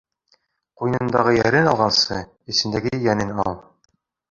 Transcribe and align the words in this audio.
Ҡуйынындағы 0.81 1.35
йәрен 1.41 1.69
алғансы, 1.73 2.19
эсендәге 2.55 2.95
йәнен 3.05 3.37
ал. 3.47 3.57